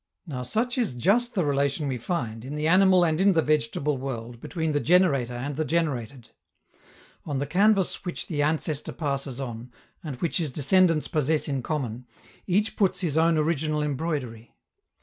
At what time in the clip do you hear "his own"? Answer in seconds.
13.01-13.37